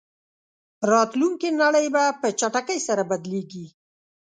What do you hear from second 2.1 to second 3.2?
په چټکۍ سره